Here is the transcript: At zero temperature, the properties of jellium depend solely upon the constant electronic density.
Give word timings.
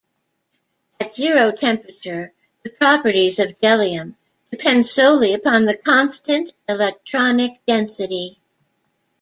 At 0.99 1.15
zero 1.15 1.51
temperature, 1.51 2.33
the 2.63 2.71
properties 2.71 3.37
of 3.37 3.59
jellium 3.61 4.15
depend 4.49 4.89
solely 4.89 5.31
upon 5.35 5.65
the 5.65 5.77
constant 5.77 6.53
electronic 6.67 7.59
density. 7.67 8.39